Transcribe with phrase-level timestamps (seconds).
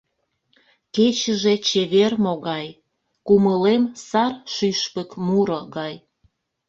[0.95, 2.67] Кечыже чевер могай,
[3.27, 5.95] Кумылем сар шӱшпык муро гай.